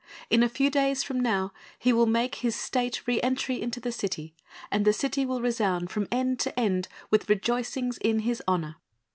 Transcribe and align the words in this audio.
In 0.31 0.41
a 0.41 0.49
few 0.49 0.71
days 0.71 1.03
from 1.03 1.19
now 1.19 1.53
he 1.77 1.93
will 1.93 2.07
make 2.07 2.33
his 2.41 2.55
State 2.55 3.05
re 3.05 3.21
entry 3.21 3.61
into 3.61 3.79
the 3.79 3.91
city, 3.91 4.33
and 4.71 4.83
the 4.83 4.93
city 4.93 5.27
will 5.27 5.41
resound 5.43 5.91
from 5.91 6.07
end 6.11 6.39
to 6.39 6.59
end 6.59 6.87
with 7.11 7.29
rejoicings 7.29 7.99
in 7.99 8.21
his 8.21 8.41
honour." 8.47 8.77